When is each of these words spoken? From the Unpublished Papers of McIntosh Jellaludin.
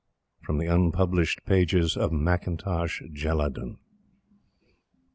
From 0.41 0.57
the 0.57 0.65
Unpublished 0.65 1.45
Papers 1.45 1.95
of 1.95 2.09
McIntosh 2.09 3.13
Jellaludin. 3.13 3.77